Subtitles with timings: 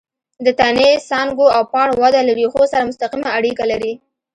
[0.45, 3.93] د تنې، څانګو او پاڼو وده له ریښو سره مستقیمه اړیکه لري.